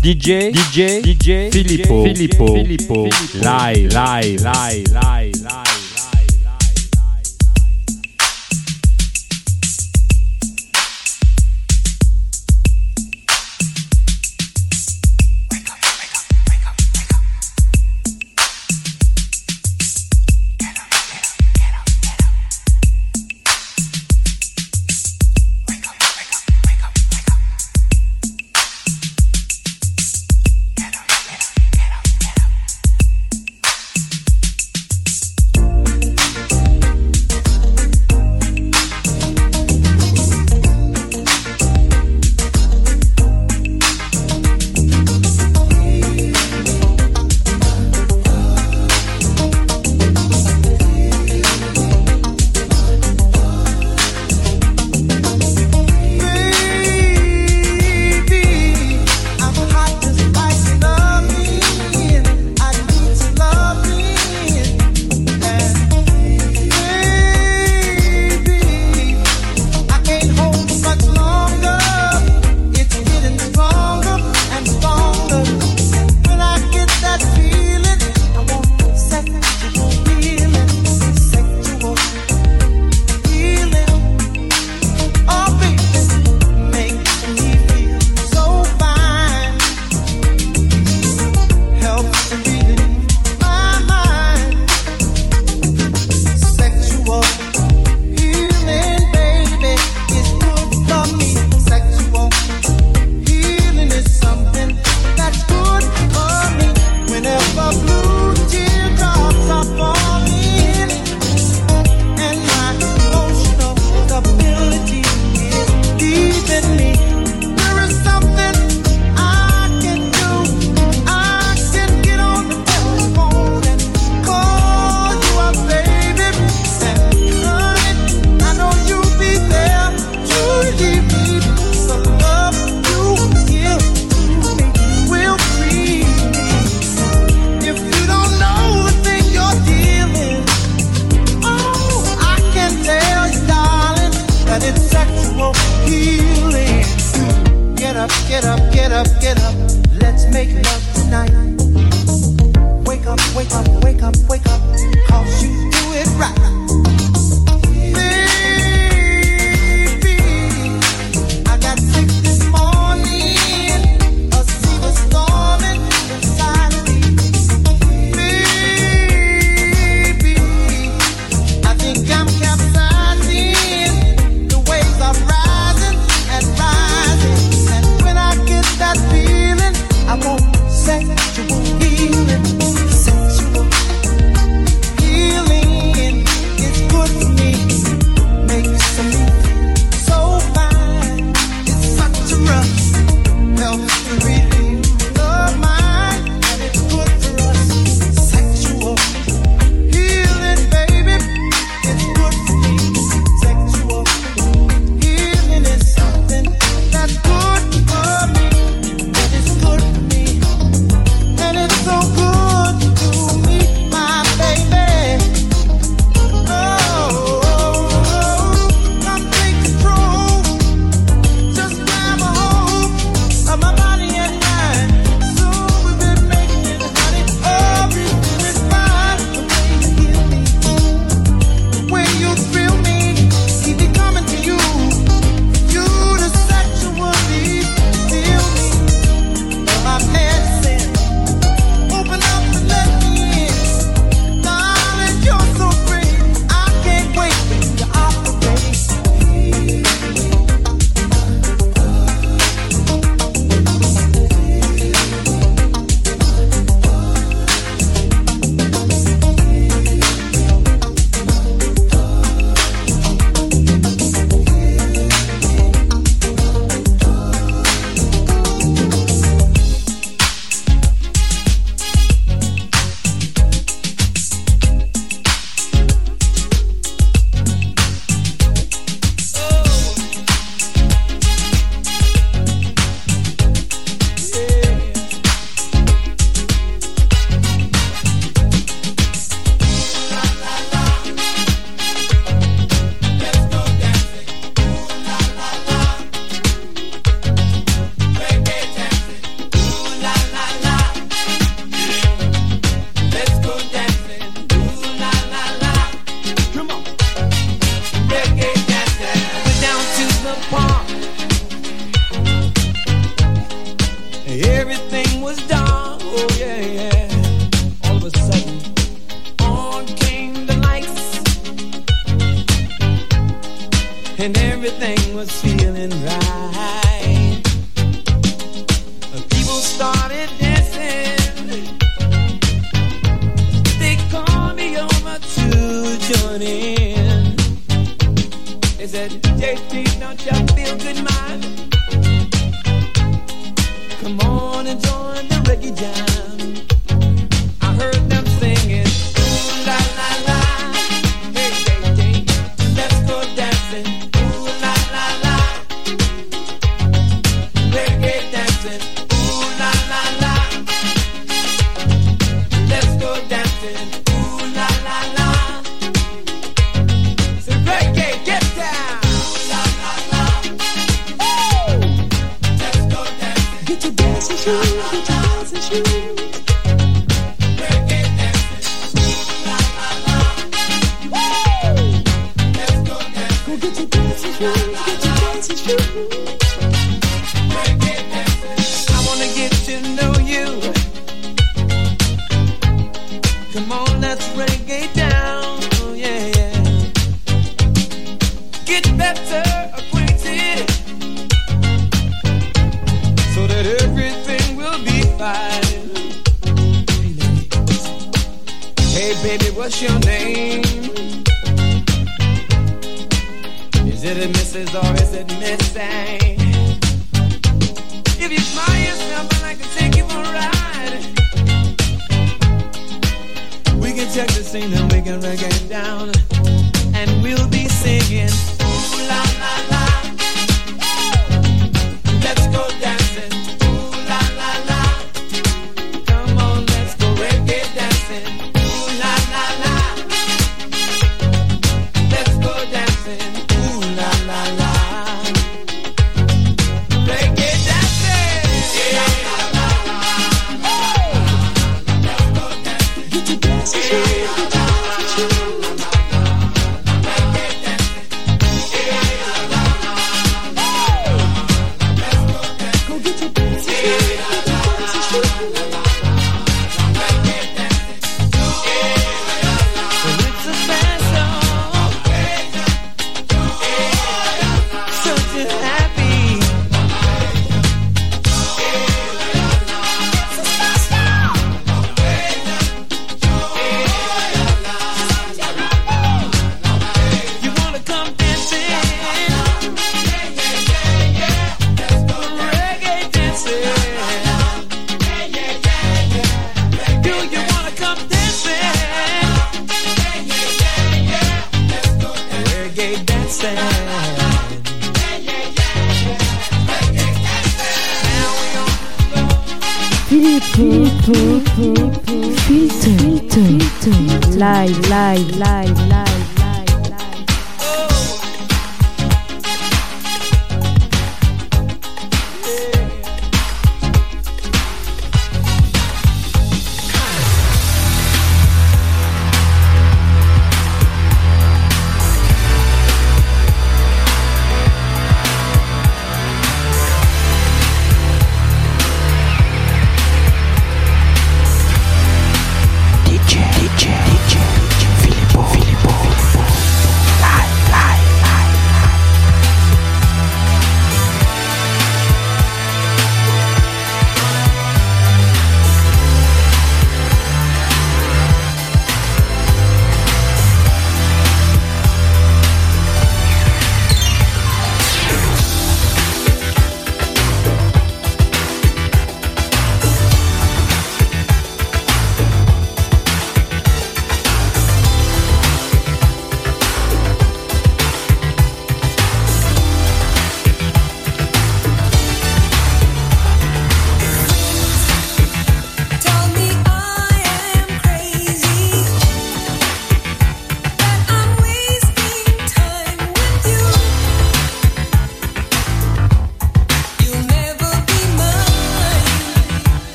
[0.00, 3.08] DJ, DJ, DJ, Filippo, Filippo, Filippo,
[3.42, 5.67] live, live, live, live, live.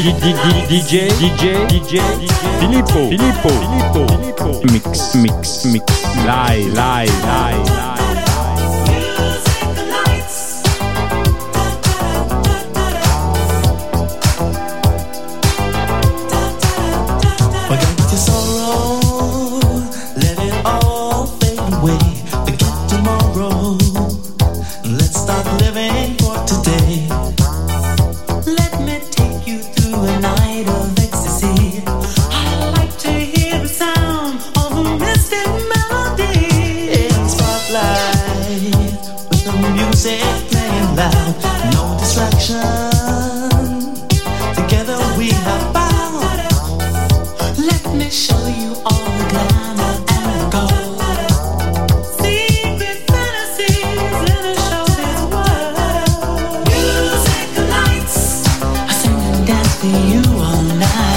[0.00, 2.00] DJ DJ DJ
[2.58, 7.99] Filippo Filippo Filippo Mix mix mix live live live live
[60.38, 61.09] all night.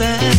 [0.00, 0.37] understand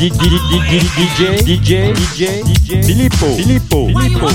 [0.00, 4.30] DJ, DJ, DJ, DJ, Filippo, Filippo, Filippo.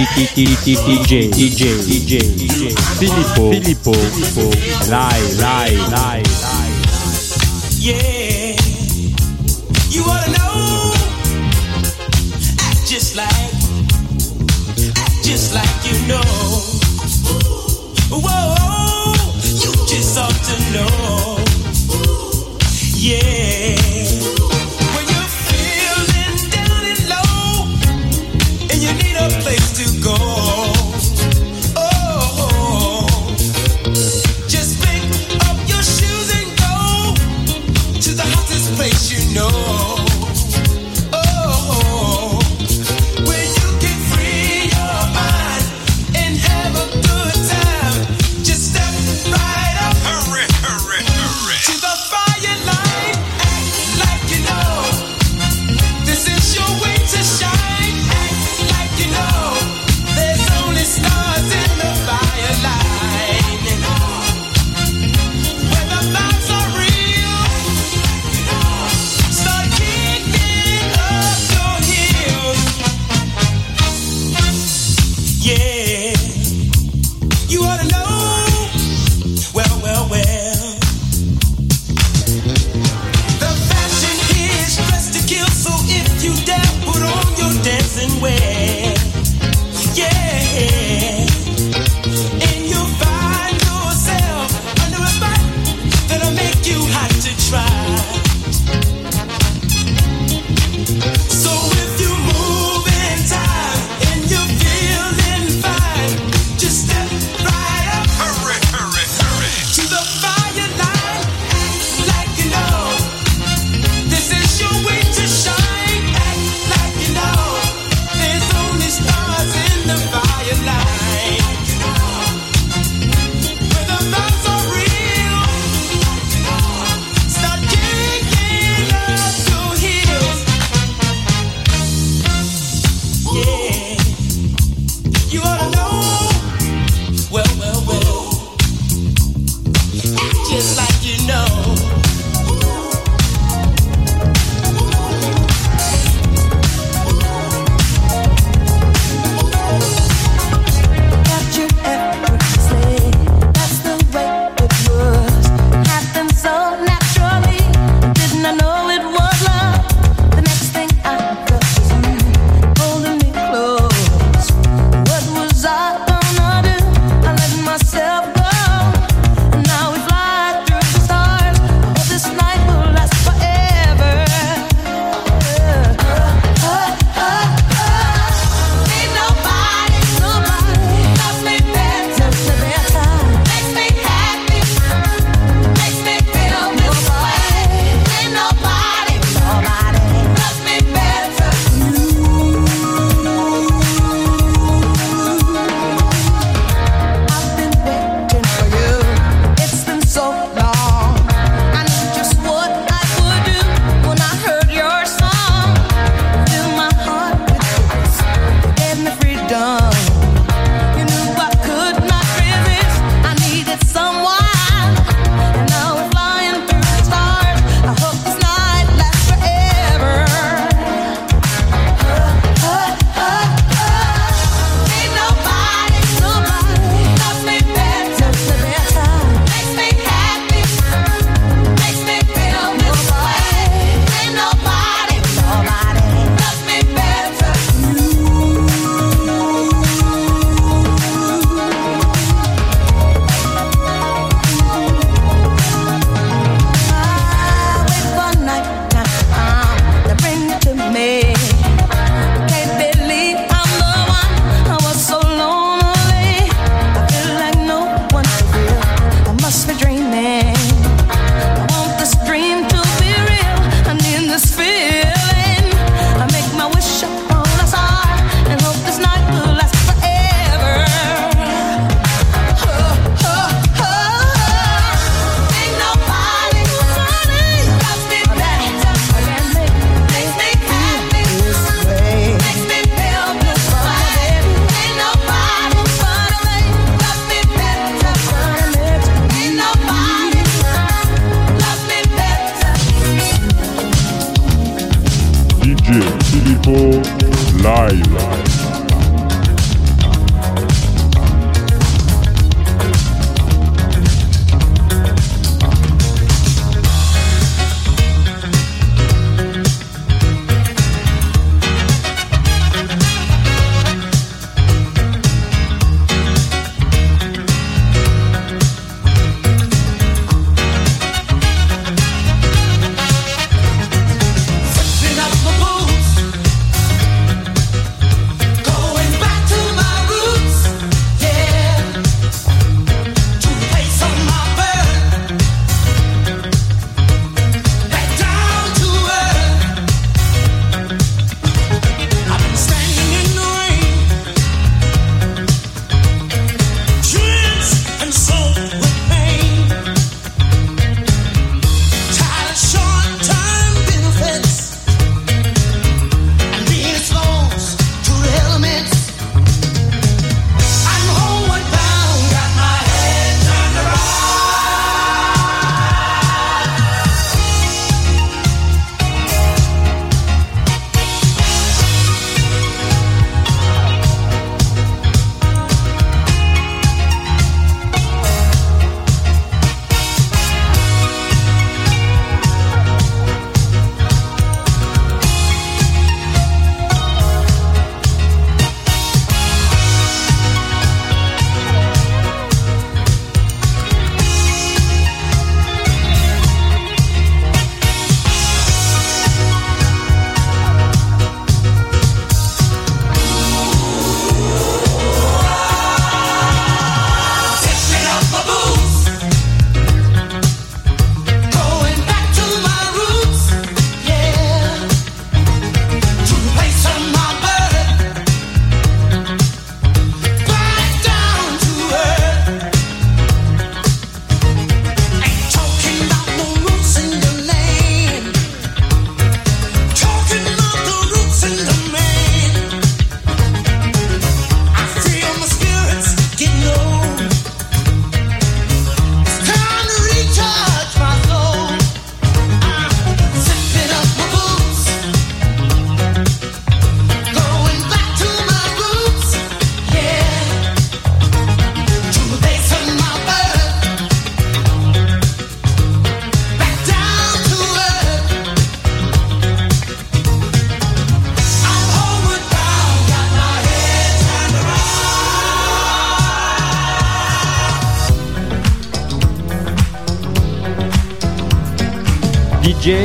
[0.00, 4.50] DJ, DJ, DJ, DJ, Filippo, Filippo, Filippo.
[7.78, 8.56] Yeah,
[9.90, 10.94] you wanna know?
[12.60, 13.28] Act just like,
[14.96, 16.22] act just like you know.
[18.08, 19.12] Whoa,
[19.44, 21.44] you just ought to know.
[22.96, 23.79] Yeah.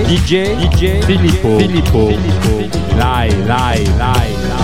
[0.08, 2.60] DJ DJ DJ Filippo Filippo
[2.96, 4.55] live live live live.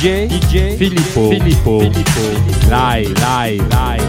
[0.00, 1.28] DJ DJ Filippo.
[1.28, 1.80] Filippo.
[1.80, 2.20] Filippo.
[2.70, 3.99] Live live live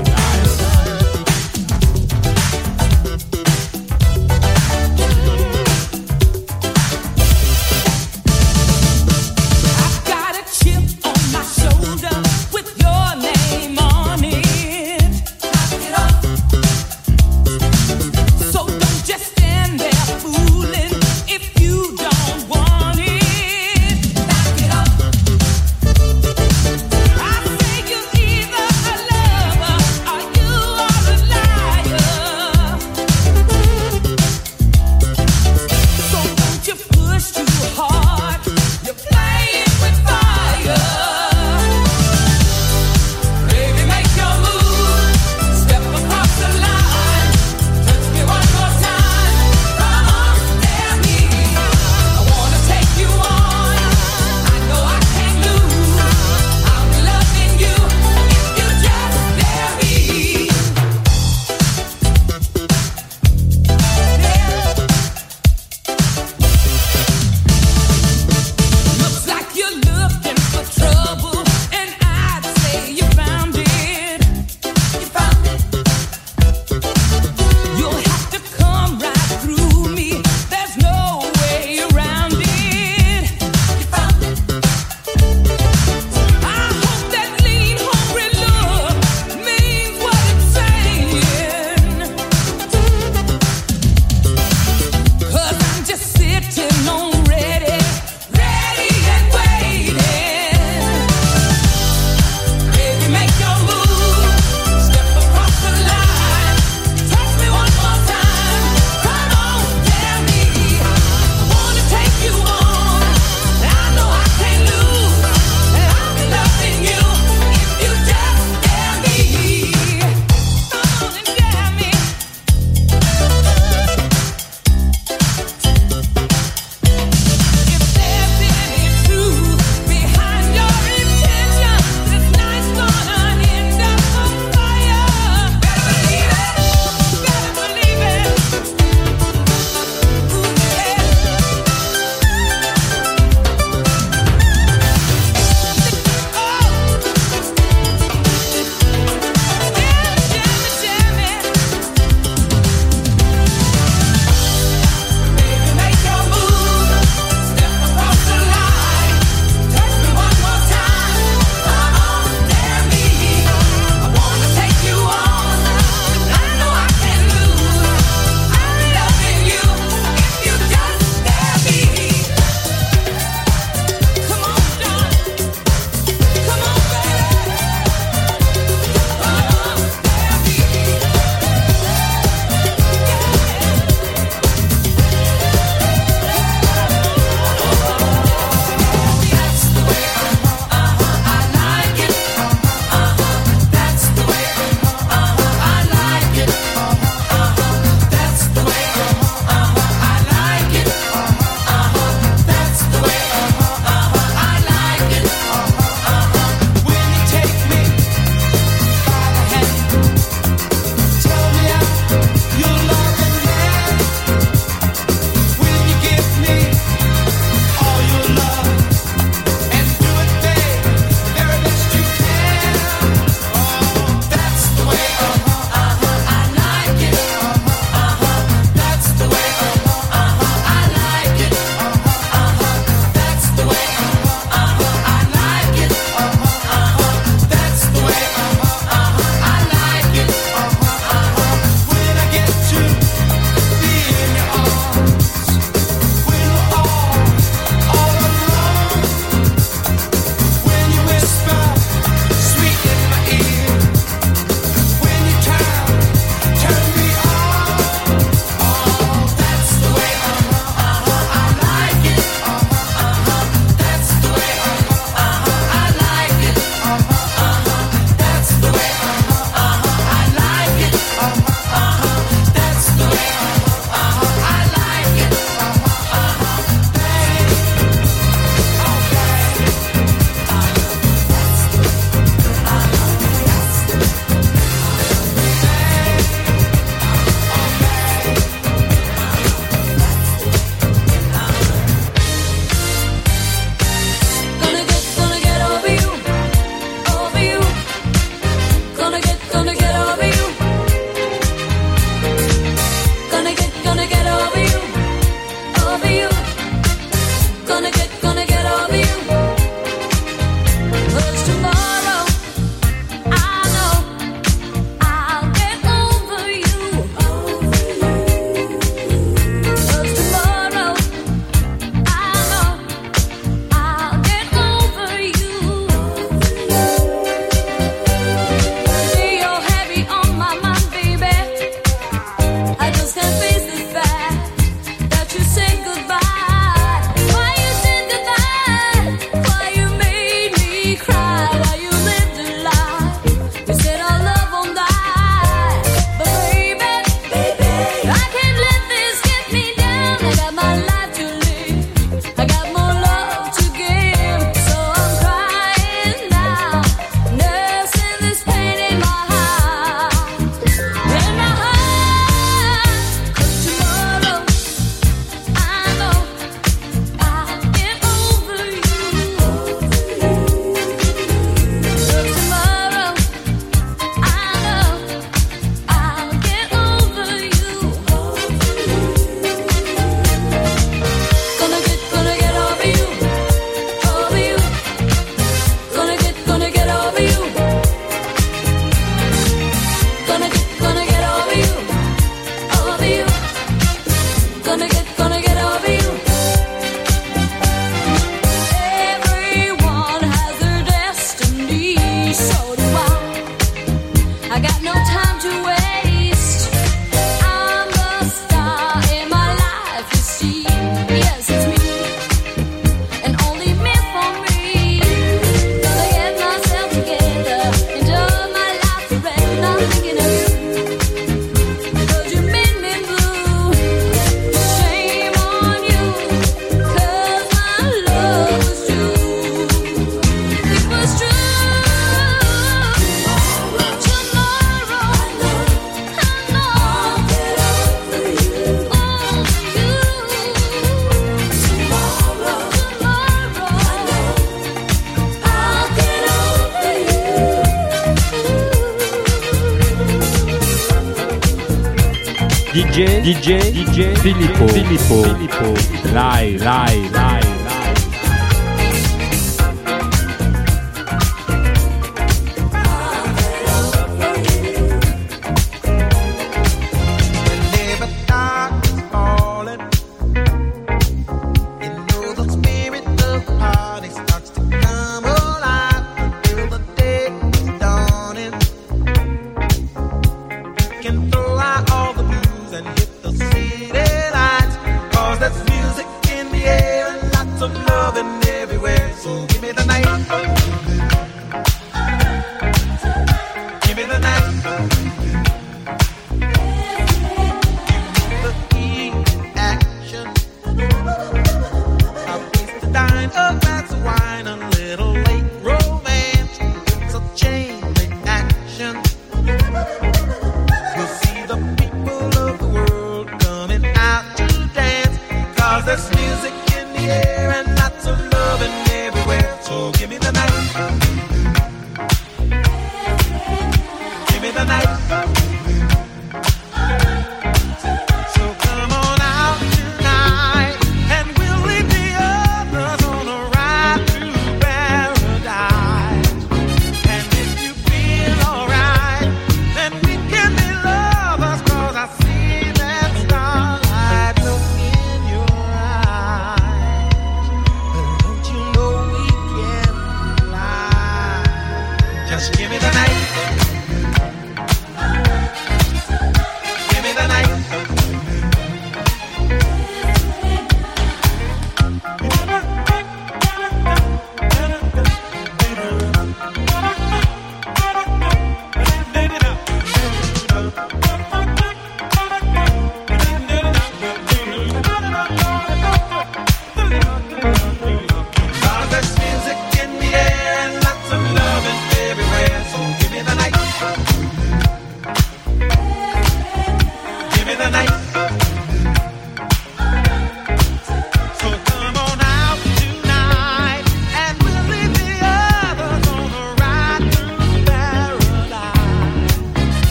[453.21, 455.73] DJ, DJ, Filippo, Filippo, Filippo,
[456.11, 457.50] live, live, live,